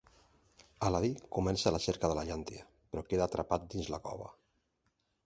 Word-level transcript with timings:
Aladí 0.87 1.11
comença 1.35 1.73
la 1.75 1.81
cerca 1.83 2.11
de 2.13 2.17
la 2.19 2.23
llàntia 2.31 2.65
però 2.95 3.05
queda 3.11 3.29
atrapat 3.29 3.69
dins 3.75 3.93
la 3.97 4.01
cova. 4.09 4.31